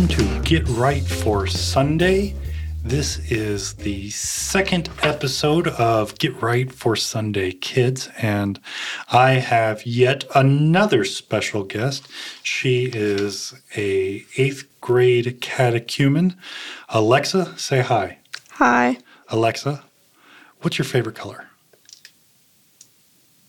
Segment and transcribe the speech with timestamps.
[0.00, 2.34] Welcome to Get Right for Sunday.
[2.82, 8.58] This is the second episode of Get Right for Sunday Kids, and
[9.12, 12.08] I have yet another special guest.
[12.42, 16.34] She is a eighth grade catechumen.
[16.88, 18.16] Alexa, say hi.
[18.52, 18.96] Hi.
[19.28, 19.84] Alexa,
[20.62, 21.48] what's your favorite color?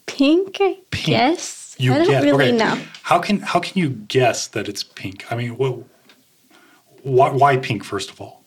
[0.06, 1.06] Pink, I Pink.
[1.08, 1.78] guess.
[1.80, 2.58] You I don't guess- really okay.
[2.58, 2.78] know.
[3.04, 5.32] How can how can you guess that it's pink?
[5.32, 5.80] I mean, what,
[7.04, 8.44] why, why pink first of all?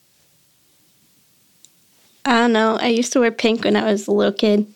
[2.25, 2.77] I don't know.
[2.77, 4.67] I used to wear pink when I was a little kid.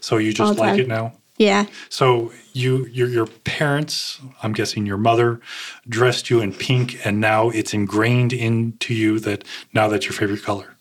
[0.00, 0.80] So you just like time.
[0.80, 1.12] it now?
[1.38, 1.66] Yeah.
[1.88, 5.40] So you your your parents, I'm guessing your mother,
[5.88, 10.42] dressed you in pink, and now it's ingrained into you that now that's your favorite
[10.42, 10.74] color.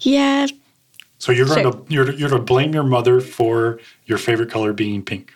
[0.00, 0.46] Yeah.
[1.18, 1.72] So you're going Sure.
[1.72, 5.32] to you're you're to blame your mother for your favorite color being pink.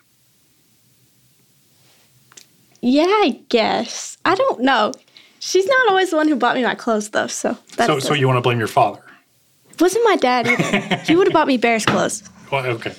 [2.83, 4.19] Yeah, I guess.
[4.25, 4.93] I don't know.
[5.41, 7.27] She's not always the one who bought me my clothes, though.
[7.27, 9.03] So so so you want to blame your father?
[9.81, 10.97] wasn't my dad either.
[11.07, 12.23] he would have bought me Bears clothes.
[12.53, 12.95] Well, okay.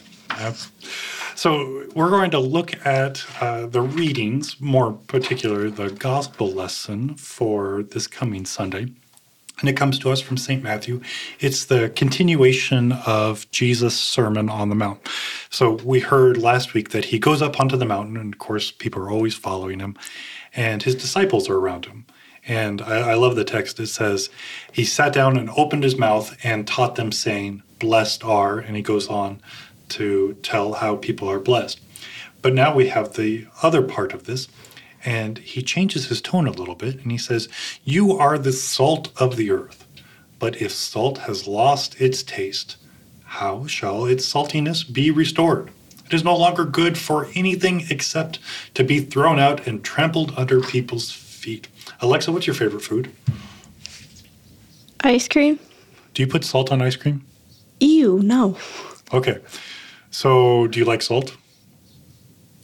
[1.36, 7.84] So we're going to look at uh, the readings, more particular the gospel lesson for
[7.84, 8.88] this coming Sunday.
[9.59, 10.64] And it comes to us from St.
[10.64, 11.02] Matthew.
[11.39, 15.08] It's the continuation of Jesus' Sermon on the Mount.
[15.52, 18.72] So we heard last week that he goes up onto the mountain, and of course,
[18.72, 19.96] people are always following him,
[20.56, 22.06] and his disciples are around him.
[22.47, 23.79] And I, I love the text.
[23.79, 24.29] It says,
[24.72, 28.81] He sat down and opened his mouth and taught them, saying, Blessed are, and he
[28.81, 29.41] goes on
[29.90, 31.80] to tell how people are blessed.
[32.41, 34.47] But now we have the other part of this,
[35.03, 37.50] and he changes his tone a little bit and he says,
[37.84, 39.85] You are the salt of the earth.
[40.40, 42.78] But if salt has lost its taste,
[43.24, 45.72] how shall its saltiness be restored?
[46.06, 48.40] It is no longer good for anything except
[48.74, 51.68] to be thrown out and trampled under people's feet.
[52.01, 53.12] Alexa, what's your favorite food?
[55.01, 55.59] Ice cream?
[56.13, 57.25] Do you put salt on ice cream?
[57.79, 58.57] Ew, no.
[59.13, 59.39] Okay.
[60.09, 61.35] So, do you like salt?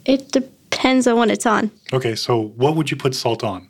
[0.05, 1.71] It depends on what it's on.
[1.93, 3.69] Okay, so what would you put salt on?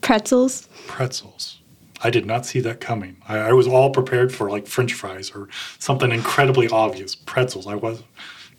[0.00, 0.68] Pretzels?
[0.86, 1.60] Pretzels.
[2.02, 3.16] I did not see that coming.
[3.26, 5.48] I, I was all prepared for like French fries or
[5.78, 7.14] something incredibly obvious.
[7.14, 7.66] Pretzels.
[7.66, 8.02] I was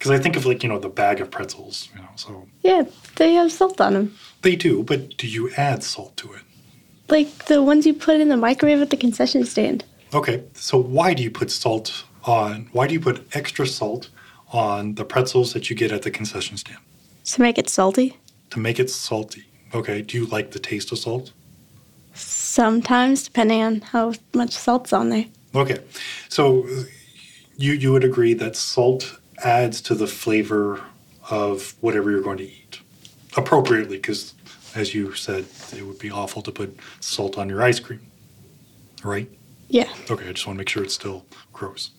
[0.06, 1.90] because I think of like you know the bag of pretzels.
[1.96, 2.84] You know, so Yeah,
[3.16, 4.16] they have salt on them.
[4.44, 4.84] they do.
[4.84, 6.42] But do you add salt to it?
[7.10, 9.84] Like the ones you put in the microwave at the concession stand.
[10.14, 12.70] Okay, so why do you put salt on?
[12.72, 14.10] Why do you put extra salt
[14.54, 16.80] on the pretzels that you get at the concession stand
[17.26, 18.18] To make it salty?
[18.52, 19.44] to make it salty?
[19.74, 21.34] Okay, do you like the taste of salt?
[22.14, 25.26] Sometimes, depending on how much salt's on there.
[25.56, 25.80] Okay,
[26.30, 26.66] so
[27.58, 30.82] you you would agree that salt adds to the flavor
[31.30, 32.80] of whatever you're going to eat
[33.36, 34.34] appropriately, because
[34.76, 38.02] as you said, it would be awful to put salt on your ice cream,
[39.04, 39.30] right?
[39.68, 39.92] Yeah.
[40.10, 41.92] Okay, I just want to make sure it's still gross.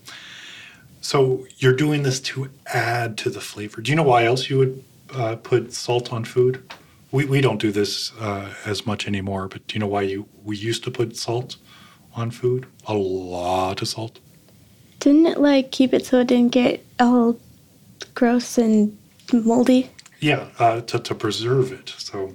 [1.00, 3.80] So you're doing this to add to the flavor.
[3.80, 6.72] Do you know why else you would uh, put salt on food?
[7.12, 10.28] We, we don't do this uh, as much anymore, but do you know why you
[10.44, 11.56] we used to put salt
[12.14, 12.66] on food?
[12.86, 14.18] A lot of salt.
[15.00, 17.38] Didn't it like keep it so it didn't get all
[18.14, 18.96] gross and
[19.32, 19.90] moldy?
[20.20, 21.94] Yeah, uh, to, to preserve it.
[21.98, 22.34] So,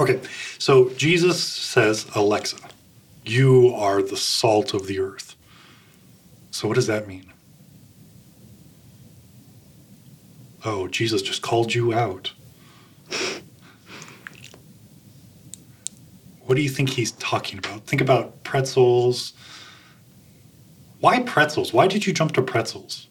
[0.00, 0.20] okay.
[0.58, 2.56] So Jesus says, Alexa,
[3.24, 5.36] you are the salt of the earth.
[6.50, 7.32] So, what does that mean?
[10.64, 12.32] Oh, Jesus just called you out.
[16.46, 17.86] What do you think he's talking about?
[17.86, 19.32] Think about pretzels.
[21.00, 21.72] Why pretzels?
[21.72, 23.08] Why did you jump to pretzels?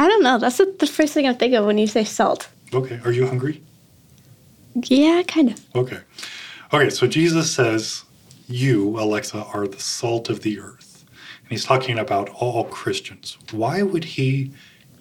[0.00, 0.38] I don't know.
[0.38, 2.48] That's the first thing I think of when you say salt.
[2.72, 3.62] Okay, are you hungry?
[4.74, 5.76] Yeah, kind of.
[5.76, 5.98] Okay.
[6.72, 8.04] Okay, so Jesus says,
[8.48, 11.04] You, Alexa, are the salt of the earth.
[11.42, 13.36] And he's talking about all Christians.
[13.50, 14.52] Why would he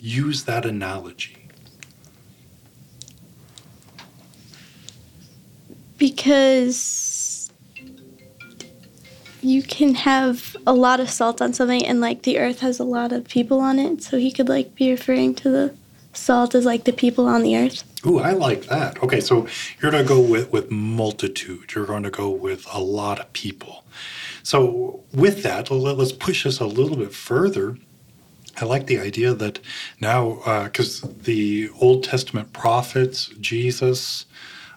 [0.01, 1.47] use that analogy?
[5.97, 7.18] Because
[9.41, 12.83] you can have a lot of salt on something and like the earth has a
[12.83, 15.75] lot of people on it, so he could like be referring to the
[16.13, 17.83] salt as like the people on the earth.
[18.05, 19.01] Ooh, I like that.
[19.03, 19.47] Okay, so
[19.81, 21.73] you're going to go with, with multitude.
[21.75, 23.83] You're going to go with a lot of people.
[24.43, 27.77] So, with that, let's push this a little bit further.
[28.61, 29.59] I like the idea that
[29.99, 34.25] now, because uh, the Old Testament prophets, Jesus,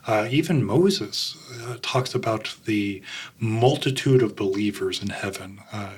[0.07, 3.03] uh, even Moses uh, talks about the
[3.39, 5.61] multitude of believers in heaven.
[5.73, 5.93] Uh,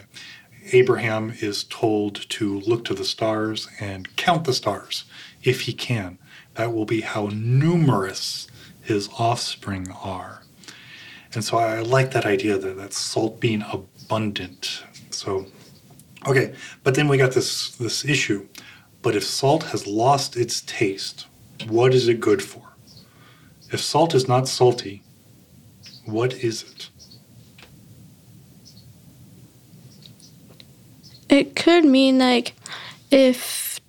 [0.72, 5.04] Abraham is told to look to the stars and count the stars
[5.42, 6.18] if he can.
[6.54, 8.46] That will be how numerous
[8.82, 10.42] his offspring are.
[11.34, 14.84] And so I like that idea that that salt being abundant.
[15.10, 15.46] So,
[16.26, 18.46] okay, but then we got this this issue.
[19.02, 21.26] But if salt has lost its taste,
[21.68, 22.63] what is it good for?
[23.74, 25.02] If salt is not salty,
[26.04, 26.90] what is it?
[31.28, 32.54] It could mean like
[33.10, 33.80] if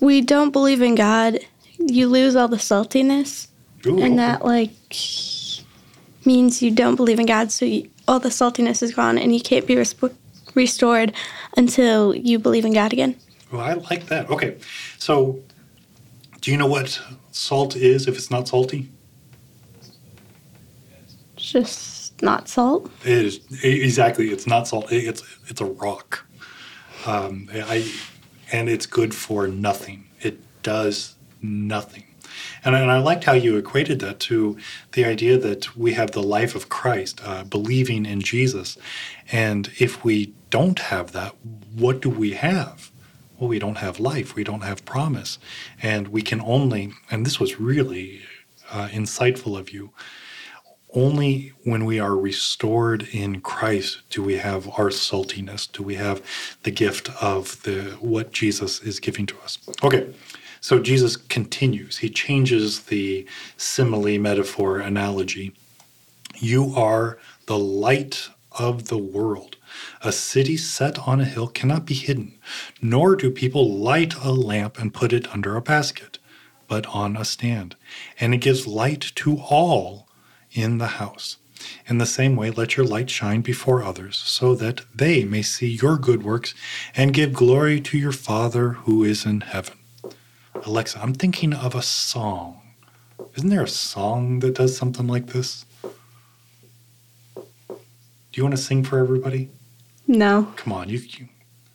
[0.00, 1.38] we don't believe in God,
[1.78, 3.48] you lose all the saltiness,
[3.86, 4.70] Ooh, and that like
[6.24, 9.40] means you don't believe in God, so you, all the saltiness is gone, and you
[9.42, 10.14] can't be resp-
[10.54, 11.12] restored
[11.58, 13.16] until you believe in God again.
[13.52, 14.30] Well, I like that.
[14.30, 14.56] Okay,
[14.96, 15.42] so
[16.40, 16.98] do you know what
[17.32, 18.93] salt is if it's not salty?
[21.44, 22.90] It's just not salt.
[23.04, 24.30] It is exactly.
[24.30, 24.90] It's not salt.
[24.90, 26.24] It's it's a rock.
[27.06, 27.92] Um, I,
[28.50, 30.06] and it's good for nothing.
[30.22, 32.04] It does nothing.
[32.64, 34.56] And, and I liked how you equated that to
[34.92, 38.78] the idea that we have the life of Christ, uh, believing in Jesus.
[39.30, 41.34] And if we don't have that,
[41.74, 42.90] what do we have?
[43.38, 45.38] Well, we don't have life, we don't have promise.
[45.82, 48.22] And we can only, and this was really
[48.70, 49.90] uh, insightful of you,
[50.94, 56.22] only when we are restored in Christ do we have our saltiness, do we have
[56.62, 59.58] the gift of the what Jesus is giving to us.
[59.82, 60.12] Okay.
[60.60, 61.98] So Jesus continues.
[61.98, 63.26] He changes the
[63.58, 65.54] simile metaphor analogy.
[66.36, 69.56] You are the light of the world.
[70.02, 72.38] A city set on a hill cannot be hidden,
[72.80, 76.18] nor do people light a lamp and put it under a basket,
[76.66, 77.76] but on a stand.
[78.18, 80.08] And it gives light to all
[80.54, 81.36] in the house.
[81.86, 85.68] In the same way, let your light shine before others, so that they may see
[85.68, 86.54] your good works
[86.96, 89.76] and give glory to your Father who is in heaven.
[90.64, 92.60] Alexa, I'm thinking of a song.
[93.36, 95.64] Isn't there a song that does something like this?
[97.34, 99.50] Do you want to sing for everybody?
[100.06, 100.52] No.
[100.56, 101.28] Come on, you, you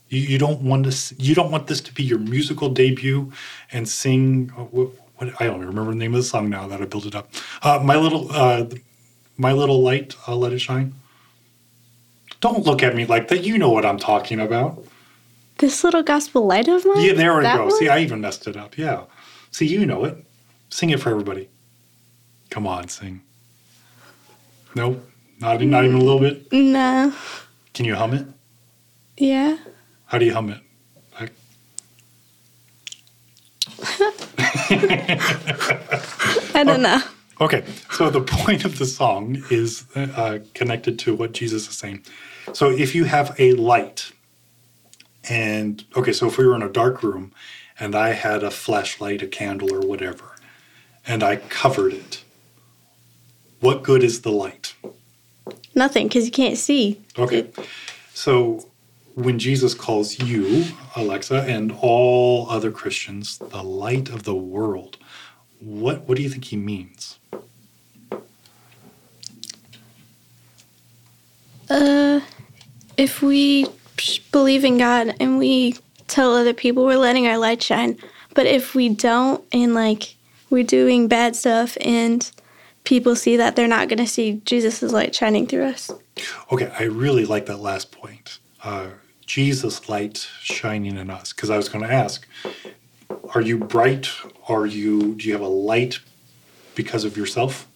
[0.09, 3.31] you don't want to you don't want this to be your musical debut
[3.71, 4.85] and sing uh,
[5.19, 7.31] what I don't remember the name of the song now that I built it up.
[7.61, 8.65] Uh, my little uh,
[9.37, 10.95] my little light, I'll let it shine.
[12.41, 13.43] Don't look at me like that.
[13.43, 14.85] You know what I'm talking about.
[15.57, 17.03] This little gospel light of mine.
[17.03, 17.65] Yeah, there we go.
[17.65, 17.71] One?
[17.77, 18.77] See, I even messed it up.
[18.77, 19.03] Yeah.
[19.51, 20.23] See, you know it.
[20.69, 21.49] Sing it for everybody.
[22.49, 23.21] Come on, sing.
[24.73, 25.05] Nope.
[25.41, 26.51] Not, not even a little bit?
[26.53, 27.13] No.
[27.73, 28.25] Can you hum it?
[29.17, 29.57] Yeah.
[30.05, 30.61] How do you hum it?
[34.69, 37.01] I don't know.
[37.41, 42.03] Okay, so the point of the song is uh, connected to what Jesus is saying.
[42.53, 44.11] So if you have a light,
[45.29, 47.31] and okay, so if we were in a dark room
[47.79, 50.35] and I had a flashlight, a candle, or whatever,
[51.07, 52.23] and I covered it,
[53.61, 54.73] what good is the light?
[55.75, 56.99] Nothing, because you can't see.
[57.17, 57.47] Okay,
[58.13, 58.68] so
[59.19, 64.97] when Jesus calls you, Alexa, and all other Christians, the light of the world,
[65.59, 67.19] what, what do you think he means?
[71.69, 72.21] Uh,
[72.97, 73.67] if we
[74.31, 75.75] believe in God and we
[76.07, 77.97] tell other people, we're letting our light shine.
[78.33, 80.15] But if we don't, and like
[80.49, 82.29] we're doing bad stuff, and
[82.85, 85.91] people see that, they're not going to see Jesus' light shining through us.
[86.51, 88.39] Okay, I really like that last point.
[88.63, 88.87] Uh,
[89.29, 91.33] Jesus light shining in us?
[91.33, 92.27] Because I was going to ask,
[93.35, 94.09] are you bright?
[94.47, 95.99] Are you do you have a light
[96.73, 97.67] because of yourself?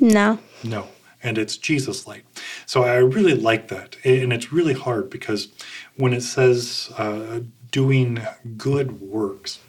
[0.00, 0.40] No.
[0.64, 0.88] No.
[1.22, 2.24] And it's Jesus light.
[2.66, 3.96] So I really like that.
[4.04, 5.46] And it's really hard because
[5.96, 8.20] when it says uh, doing
[8.56, 9.60] good works,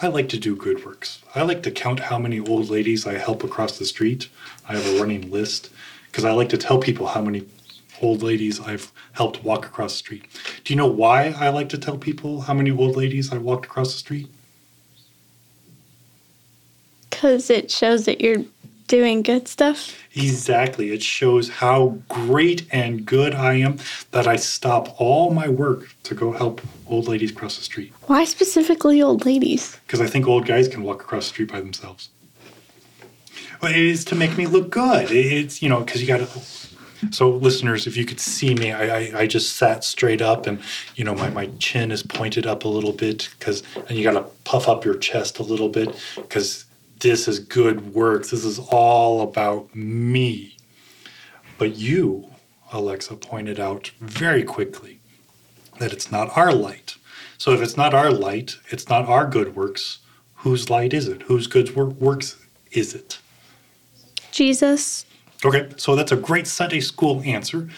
[0.00, 1.22] I like to do good works.
[1.34, 4.30] I like to count how many old ladies I help across the street.
[4.66, 5.70] I have a running list
[6.06, 7.46] because I like to tell people how many
[8.00, 10.24] old ladies I've helped walk across the street.
[10.64, 13.66] Do you know why I like to tell people how many old ladies I walked
[13.66, 14.28] across the street?
[17.10, 18.44] Because it shows that you're
[18.86, 19.98] doing good stuff.
[20.14, 20.92] Exactly.
[20.92, 23.78] It shows how great and good I am
[24.10, 27.92] that I stop all my work to go help old ladies cross the street.
[28.06, 29.78] Why specifically old ladies?
[29.86, 32.10] Because I think old guys can walk across the street by themselves.
[33.62, 35.10] Well, it is to make me look good.
[35.10, 36.28] It's, you know, because you got to.
[37.10, 40.60] So, listeners, if you could see me, I, I, I, just sat straight up and,
[40.96, 44.12] you know, my, my chin is pointed up a little bit because, and you got
[44.12, 46.64] to puff up your chest a little bit because
[47.00, 48.22] this is good work.
[48.22, 50.56] This is all about me.
[51.58, 52.30] But you,
[52.72, 55.00] Alexa, pointed out very quickly
[55.78, 56.96] that it's not our light.
[57.38, 59.98] So if it's not our light, it's not our good works,
[60.36, 61.22] whose light is it?
[61.22, 62.36] Whose good works
[62.70, 63.18] is it?
[64.30, 65.06] Jesus.
[65.44, 67.68] Okay, so that's a great Sunday school answer.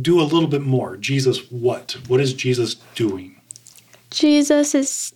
[0.00, 0.96] Do a little bit more.
[0.96, 1.96] Jesus, what?
[2.06, 3.40] What is Jesus doing?
[4.10, 5.12] Jesus is.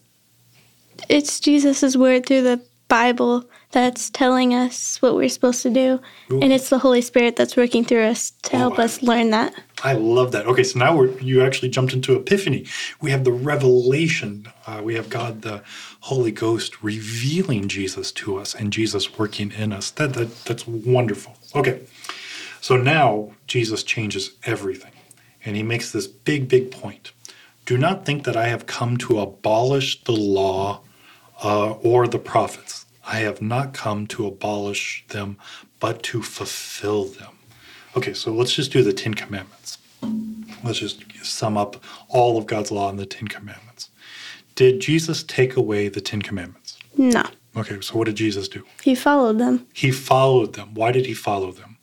[1.08, 6.00] It's Jesus' word through the Bible that's telling us what we're supposed to do.
[6.30, 6.40] Ooh.
[6.40, 9.54] And it's the Holy Spirit that's working through us to oh, help us learn that.
[9.84, 10.46] I love that.
[10.46, 12.64] Okay, so now you actually jumped into Epiphany.
[13.02, 14.48] We have the revelation.
[14.66, 15.62] Uh, we have God, the
[16.00, 19.90] Holy Ghost, revealing Jesus to us and Jesus working in us.
[19.90, 21.36] That, that That's wonderful.
[21.54, 21.82] Okay,
[22.62, 24.92] so now Jesus changes everything.
[25.44, 27.12] And he makes this big, big point.
[27.66, 30.80] Do not think that I have come to abolish the law
[31.42, 32.86] uh, or the prophets.
[33.06, 35.36] I have not come to abolish them,
[35.78, 37.33] but to fulfill them.
[37.96, 39.78] Okay, so let's just do the Ten Commandments.
[40.64, 43.90] Let's just sum up all of God's law in the Ten Commandments.
[44.54, 46.78] Did Jesus take away the Ten Commandments?
[46.96, 47.24] No.
[47.56, 48.64] Okay, so what did Jesus do?
[48.82, 49.66] He followed them.
[49.72, 50.74] He followed them.
[50.74, 51.76] Why did he follow them?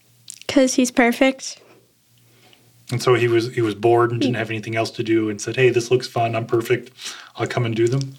[0.45, 1.61] Because he's perfect.
[2.91, 5.39] And so he was he was bored and didn't have anything else to do and
[5.39, 6.35] said, "Hey, this looks fun.
[6.35, 6.91] I'm perfect.
[7.37, 8.17] I'll come and do them."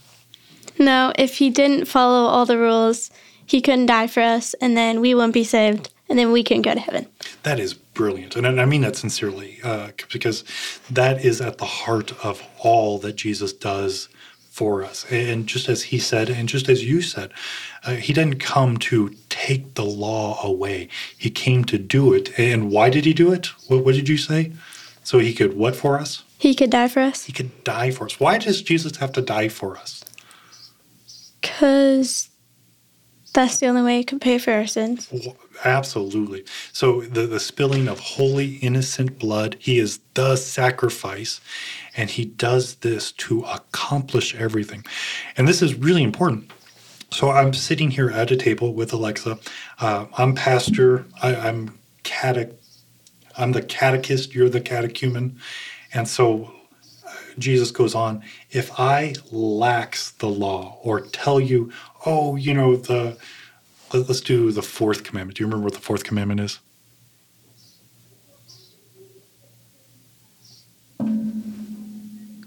[0.79, 3.11] No, if he didn't follow all the rules,
[3.45, 6.61] he couldn't die for us, and then we wouldn't be saved, and then we couldn't
[6.61, 7.07] go to heaven.
[7.43, 8.37] That is brilliant.
[8.37, 10.45] And I mean that sincerely, uh, because
[10.91, 14.11] that is at the heart of all that Jesus does
[14.51, 15.07] for us.
[15.11, 17.33] And just as he said, and just as you said,
[17.85, 20.89] uh, he didn't come to take the law away.
[21.17, 22.39] He came to do it.
[22.39, 23.47] And why did he do it?
[23.69, 24.53] What, what did you say?
[25.05, 26.25] So he could what for us?
[26.37, 27.25] He could die for us.
[27.25, 28.21] He could die for us.
[28.21, 30.05] Why does Jesus have to die for us?
[31.41, 32.29] Because
[33.33, 35.09] that's the only way he can pay for our sins.
[35.65, 36.45] Absolutely.
[36.73, 41.41] So the, the spilling of holy, innocent blood, he is the sacrifice,
[41.97, 44.85] and he does this to accomplish everything.
[45.37, 46.51] And this is really important.
[47.11, 49.39] So I'm sitting here at a table with Alexa.
[49.79, 51.05] Uh, I'm pastor.
[51.23, 52.55] I, I'm catech.
[53.37, 54.35] I'm the catechist.
[54.35, 55.39] You're the catechumen.
[55.93, 56.53] And so
[57.39, 61.73] Jesus goes on, if I lax the law or tell you,
[62.07, 63.17] oh, you know, the
[63.93, 65.37] let, us do the fourth commandment.
[65.37, 66.61] Do you remember what the fourth commandment is?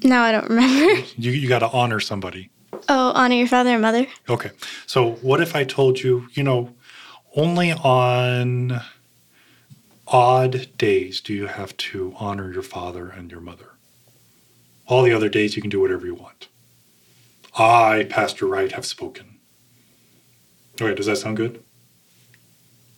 [0.03, 1.01] No, I don't remember.
[1.17, 2.49] You you got to honor somebody.
[2.87, 4.05] Oh, honor your father and mother.
[4.29, 4.51] Okay.
[4.85, 6.75] So, what if I told you, you know,
[7.35, 8.81] only on
[10.07, 13.71] odd days do you have to honor your father and your mother?
[14.87, 16.47] All the other days you can do whatever you want.
[17.57, 19.34] I, Pastor Wright, have spoken.
[20.81, 21.63] All right, does that sound good?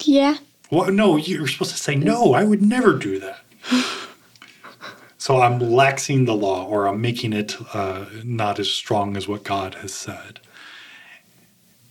[0.04, 0.38] Yeah.
[0.72, 3.40] Well, no, you're supposed to say, no, I would never do that.
[5.18, 9.44] so I'm laxing the law or I'm making it uh, not as strong as what
[9.44, 10.40] God has said.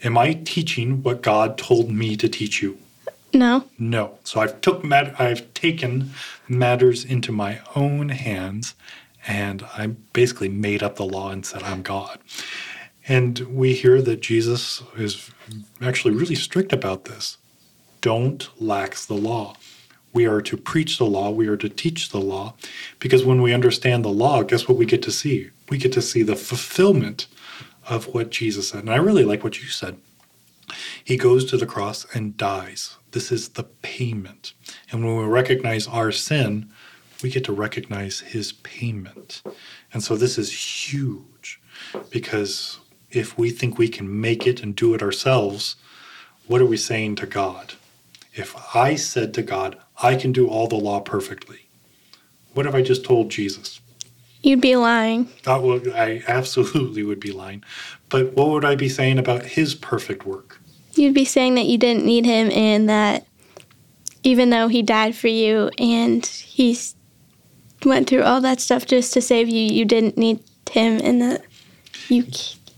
[0.02, 2.78] Am I teaching what God told me to teach you?
[3.32, 3.64] No.
[3.78, 4.18] No.
[4.24, 6.12] So I've took mat- I've taken
[6.48, 8.74] matters into my own hands
[9.26, 12.18] and I basically made up the law and said, I'm God.
[13.08, 15.30] And we hear that Jesus is
[15.80, 17.38] actually really strict about this.
[18.00, 19.56] Don't lax the law.
[20.12, 22.54] We are to preach the law, we are to teach the law,
[23.00, 25.50] because when we understand the law, guess what we get to see?
[25.68, 27.26] We get to see the fulfillment
[27.86, 28.80] of what Jesus said.
[28.80, 29.98] And I really like what you said.
[31.04, 32.96] He goes to the cross and dies.
[33.12, 34.54] This is the payment.
[34.90, 36.70] And when we recognize our sin,
[37.22, 39.42] we get to recognize his payment.
[39.92, 40.50] And so this is
[40.90, 41.60] huge
[42.10, 45.76] because if we think we can make it and do it ourselves,
[46.46, 47.74] what are we saying to God?
[48.34, 51.68] If I said to God, I can do all the law perfectly,
[52.54, 53.80] what have I just told Jesus?
[54.42, 55.28] You'd be lying.
[55.46, 57.64] Well, I absolutely would be lying.
[58.08, 60.60] But what would I be saying about his perfect work?
[60.94, 63.26] You'd be saying that you didn't need him and that
[64.22, 66.96] even though he died for you and he's
[67.84, 69.60] went through all that stuff just to save you.
[69.60, 71.44] You didn't need him, and that
[72.08, 72.24] you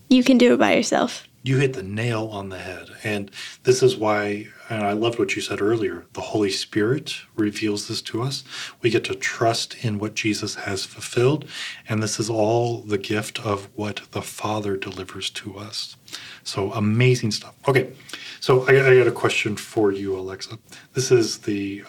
[0.08, 1.26] you can do it by yourself.
[1.42, 2.88] you hit the nail on the head.
[3.04, 3.30] And
[3.62, 8.02] this is why, and I loved what you said earlier the Holy Spirit reveals this
[8.02, 8.44] to us.
[8.82, 11.46] We get to trust in what Jesus has fulfilled.
[11.88, 15.96] And this is all the gift of what the Father delivers to us.
[16.44, 17.54] So amazing stuff.
[17.68, 17.92] Okay,
[18.40, 20.58] so I, I got a question for you, Alexa.
[20.94, 21.84] This is the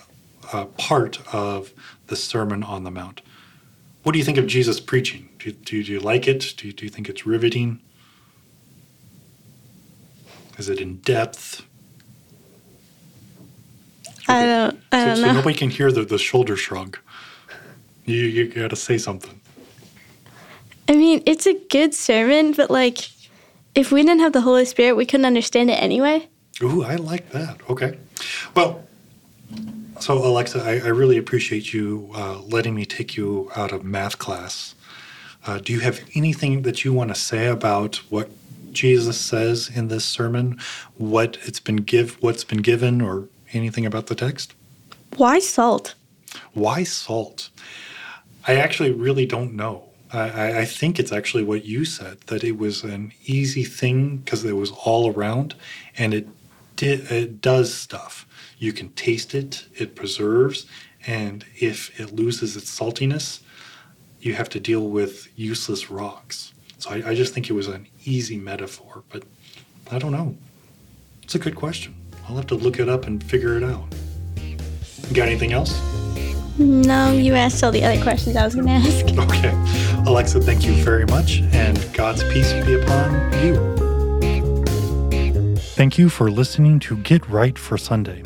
[0.54, 1.74] uh, part of
[2.08, 3.22] the Sermon on the Mount.
[4.04, 5.30] What do you think of Jesus preaching?
[5.40, 6.54] Do, do, do you like it?
[6.58, 7.82] Do do you think it's riveting?
[10.60, 11.66] Is it in depth?
[14.28, 14.80] I don't.
[14.92, 15.28] I don't so, know.
[15.30, 17.00] So nobody can hear the, the shoulder shrug.
[18.06, 19.40] You you got to say something.
[20.90, 23.10] I mean, it's a good sermon, but like,
[23.74, 26.28] if we didn't have the Holy Spirit, we couldn't understand it anyway.
[26.62, 27.58] Ooh, I like that.
[27.70, 27.98] Okay.
[28.56, 28.84] Well,
[30.00, 34.18] so Alexa, I, I really appreciate you uh, letting me take you out of math
[34.18, 34.76] class.
[35.46, 38.30] Uh, do you have anything that you want to say about what
[38.80, 40.58] Jesus says in this sermon,
[40.96, 44.54] what it's been give, what's been given, or anything about the text?
[45.18, 45.96] Why salt?
[46.54, 47.50] Why salt?
[48.48, 49.84] I actually really don't know.
[50.14, 54.46] I, I think it's actually what you said that it was an easy thing because
[54.46, 55.56] it was all around,
[55.98, 56.30] and it
[56.78, 58.26] did it does stuff.
[58.60, 59.66] You can taste it.
[59.76, 60.68] It preserves,
[61.06, 63.42] and if it loses its saltiness,
[64.22, 66.54] you have to deal with useless rocks.
[66.80, 69.24] So I, I just think it was an easy metaphor, but
[69.92, 70.36] I don't know.
[71.24, 71.94] It's a good question.
[72.28, 73.84] I'll have to look it up and figure it out.
[74.38, 75.80] You got anything else?
[76.58, 79.06] No, you asked all the other questions I was going to ask.
[79.20, 79.54] Okay.
[80.06, 83.12] Alexa, thank you very much, and God's peace be upon
[83.44, 83.56] you.
[85.58, 88.24] Thank you for listening to Get Right for Sunday.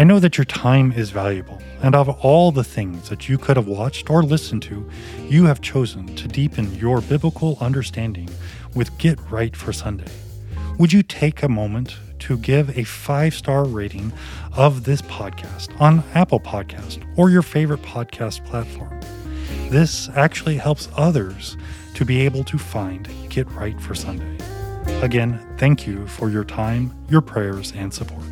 [0.00, 3.58] I know that your time is valuable, and of all the things that you could
[3.58, 4.88] have watched or listened to,
[5.28, 8.30] you have chosen to deepen your biblical understanding
[8.74, 10.10] with Get Right for Sunday.
[10.78, 14.10] Would you take a moment to give a five star rating
[14.54, 18.98] of this podcast on Apple Podcast or your favorite podcast platform?
[19.68, 21.58] This actually helps others
[21.92, 24.42] to be able to find Get Right for Sunday.
[25.02, 28.24] Again, thank you for your time, your prayers, and support.